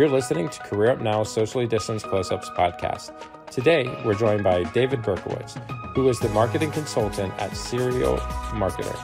[0.00, 3.12] You're listening to Career Up Now Socially Distanced Close Ups podcast.
[3.50, 5.58] Today, we're joined by David Berkowitz,
[5.94, 8.96] who is the marketing consultant at Serial Marketer.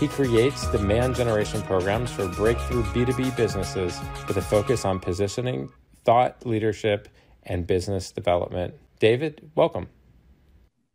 [0.00, 5.68] He creates demand generation programs for breakthrough B2B businesses with a focus on positioning,
[6.06, 7.10] thought leadership,
[7.42, 8.72] and business development.
[9.00, 9.88] David, welcome.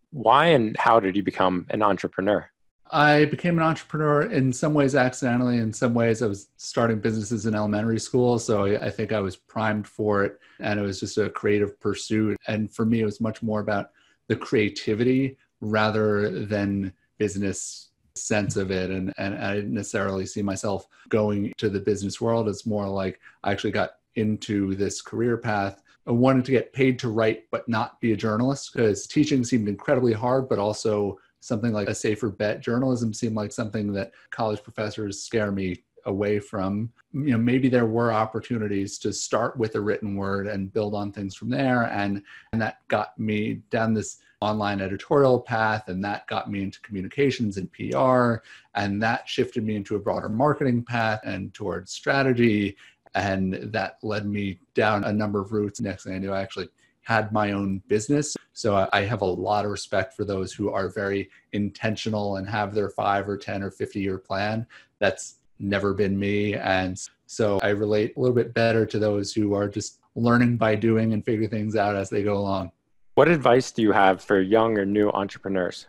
[0.09, 2.49] Why and how did you become an entrepreneur?
[2.91, 5.57] I became an entrepreneur in some ways accidentally.
[5.57, 8.39] In some ways, I was starting businesses in elementary school.
[8.39, 10.39] So I think I was primed for it.
[10.59, 12.37] And it was just a creative pursuit.
[12.47, 13.91] And for me, it was much more about
[14.27, 18.89] the creativity rather than business sense of it.
[18.89, 22.49] And, and I didn't necessarily see myself going to the business world.
[22.49, 25.81] It's more like I actually got into this career path.
[26.07, 29.67] I wanted to get paid to write, but not be a journalist because teaching seemed
[29.67, 32.61] incredibly hard, but also something like a safer bet.
[32.61, 36.91] Journalism seemed like something that college professors scare me away from.
[37.13, 41.11] You know, maybe there were opportunities to start with a written word and build on
[41.11, 41.83] things from there.
[41.83, 46.79] And, and that got me down this online editorial path, and that got me into
[46.81, 48.35] communications and PR.
[48.75, 52.77] And that shifted me into a broader marketing path and towards strategy.
[53.15, 55.81] And that led me down a number of routes.
[55.81, 56.69] Next thing I knew, I actually
[57.09, 58.37] had my own business.
[58.53, 62.75] So I have a lot of respect for those who are very intentional and have
[62.75, 64.67] their five or 10 or 50 year plan.
[64.99, 66.53] That's never been me.
[66.53, 70.75] And so I relate a little bit better to those who are just learning by
[70.75, 72.71] doing and figure things out as they go along.
[73.15, 75.87] What advice do you have for young or new entrepreneurs?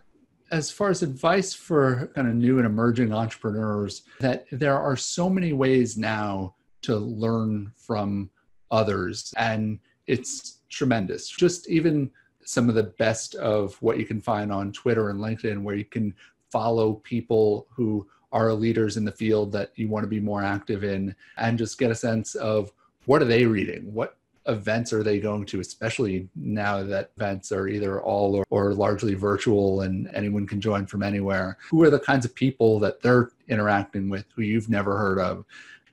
[0.50, 5.28] As far as advice for kind of new and emerging entrepreneurs, that there are so
[5.28, 8.30] many ways now to learn from
[8.70, 9.34] others.
[9.36, 9.80] And
[10.11, 11.28] it's tremendous.
[11.28, 12.11] Just even
[12.44, 15.84] some of the best of what you can find on Twitter and LinkedIn, where you
[15.84, 16.14] can
[16.50, 20.84] follow people who are leaders in the field that you want to be more active
[20.84, 22.72] in and just get a sense of
[23.06, 23.92] what are they reading?
[23.92, 24.16] What
[24.47, 29.14] events are they going to, especially now that events are either all or, or, largely
[29.14, 31.59] virtual and anyone can join from anywhere?
[31.71, 35.44] Who are the kinds of people that they're interacting with who you've never heard of?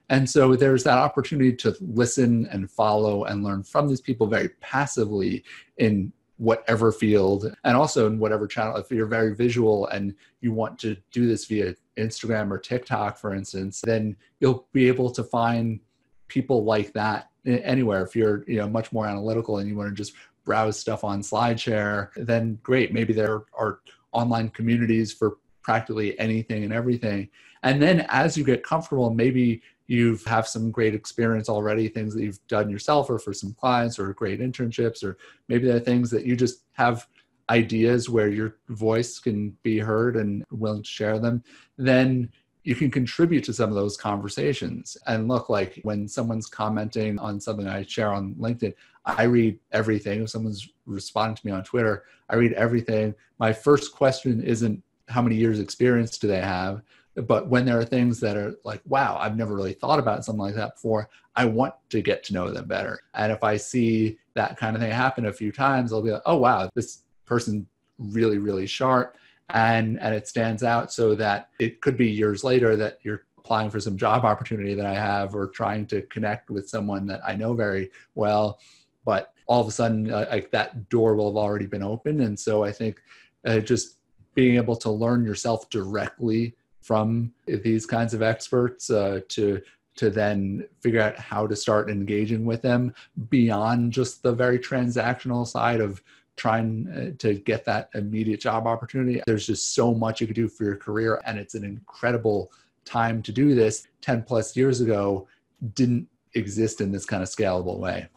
[0.10, 4.50] And so there's that opportunity to listen and follow and learn from these people very
[4.62, 5.44] passively
[5.78, 8.78] in whatever field and also in whatever channel.
[8.78, 13.34] If you're very visual and you want to do this via Instagram or TikTok, for
[13.34, 15.80] instance, then you'll be able to find
[16.28, 18.04] people like that anywhere.
[18.04, 20.14] If you're you know much more analytical and you want to just
[20.46, 22.94] browse stuff on SlideShare, then great.
[22.94, 23.80] Maybe there are
[24.12, 27.30] online communities for practically anything and everything.
[27.64, 32.24] And then as you get comfortable, maybe you have some great experience already, things that
[32.24, 35.18] you've done yourself or for some clients or great internships, or
[35.48, 37.08] maybe there are things that you just have
[37.50, 41.42] ideas where your voice can be heard and willing to share them,
[41.78, 42.30] then
[42.64, 44.98] you can contribute to some of those conversations.
[45.08, 48.74] And look, like when someone's commenting on something I share on LinkedIn,
[49.06, 50.24] I read everything.
[50.24, 53.16] If someone's responding to me on Twitter, I read everything.
[53.40, 56.82] My first question isn't how many years experience do they have
[57.26, 60.42] but when there are things that are like wow i've never really thought about something
[60.42, 63.00] like that before i want to get to know them better.
[63.14, 66.22] And if i see that kind of thing happen a few times i'll be like
[66.26, 67.68] oh wow this person
[67.98, 69.18] really really sharp.
[69.50, 73.70] And and it stands out so that it could be years later that you're applying
[73.70, 77.36] for some job opportunity that i have or trying to connect with someone that i
[77.36, 78.60] know very well.
[79.06, 82.38] But all of a sudden uh, like that door will have already been open and
[82.38, 83.02] so i think
[83.46, 83.98] uh, just
[84.36, 86.54] being able to learn yourself directly
[86.88, 89.62] from these kinds of experts uh, to
[89.98, 92.94] to then figure out how to start engaging with them
[93.30, 96.02] beyond just the very transactional side of
[96.38, 99.22] trying uh, to get that immediate job opportunity.
[99.26, 102.52] There's just so much you could do for your career, and it's an incredible
[102.86, 103.88] time to do this.
[104.02, 105.28] 10 plus years ago
[105.74, 108.08] didn't exist in this kind of scalable way.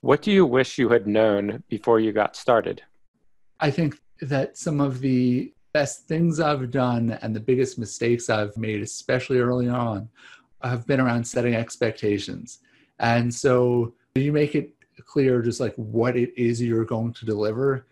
[0.00, 2.82] What do you wish you had known before you got started?
[3.60, 8.56] I think that some of the best things I've done and the biggest mistakes I've
[8.56, 10.08] made, especially early on,
[10.62, 12.58] have been around setting expectations.
[12.98, 14.74] And so you make it
[15.06, 17.86] clear just like what it is you're going to deliver,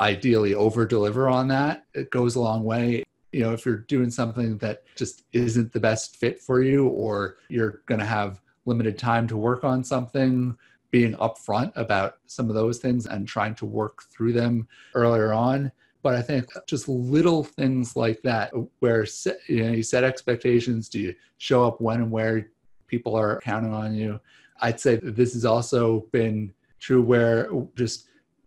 [0.00, 1.86] ideally over deliver on that.
[1.94, 3.04] It goes a long way.
[3.32, 7.36] You know, if you're doing something that just isn't the best fit for you, or
[7.48, 10.56] you're going to have limited time to work on something,
[10.90, 15.70] being upfront about some of those things and trying to work through them earlier on
[16.06, 19.04] but I think just little things like that, where
[19.48, 22.48] you know you set expectations, do you show up when and where
[22.86, 24.20] people are counting on you?
[24.60, 28.06] I'd say this has also been true where just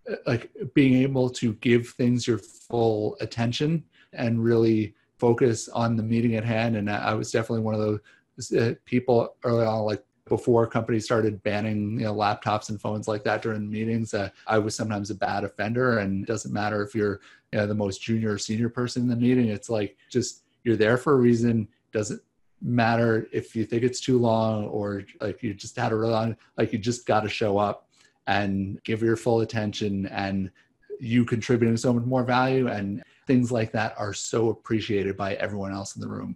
[0.09, 3.83] uh, like being able to give things your full attention
[4.13, 6.77] and really focus on the meeting at hand.
[6.77, 11.41] And I was definitely one of those uh, people early on, like before companies started
[11.43, 15.15] banning you know laptops and phones like that during meetings uh, i was sometimes a
[15.15, 15.99] bad offender.
[15.99, 17.19] And it doesn't matter if you're
[17.51, 20.75] you know, the most junior or senior person in the meeting it's like just you're
[20.75, 21.67] there for a reason.
[21.91, 22.21] Doesn't
[22.61, 26.35] matter if you think it's too long or like you just had a real long
[26.57, 27.87] like you just got to show up
[28.27, 30.51] and give your full attention and
[30.99, 32.67] you contributing so much more value.
[32.67, 36.35] And things like that are so appreciated by everyone else in the room.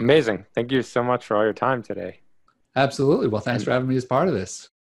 [0.00, 0.46] Amazing.
[0.54, 2.19] Thank you so much for all your time today
[2.76, 3.28] absolutely.
[3.28, 4.68] Well thanks for having me as part of this